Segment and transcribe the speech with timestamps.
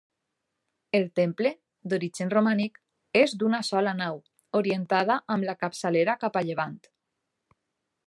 [0.99, 1.51] El temple,
[1.93, 2.81] d'origen romànic,
[3.21, 4.19] és d'una sola nau,
[4.63, 6.79] orientada amb la capçalera cap a llevant.